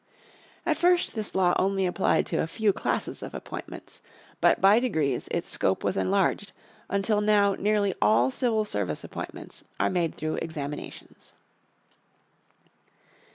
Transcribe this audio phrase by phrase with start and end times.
[0.65, 4.01] At first this law only applied to a few classes of appointments.
[4.39, 6.53] But by degrees its scope was enlarged
[6.89, 11.35] until now nearly all civil service appointments are made through examinations.